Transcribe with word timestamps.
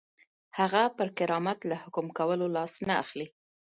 هغه 0.59 0.81
پر 0.97 1.07
کرامت 1.17 1.59
له 1.69 1.75
حکم 1.83 2.07
کولو 2.17 2.45
لاس 2.55 2.73
نه 2.87 2.93
اخلي. 3.03 3.27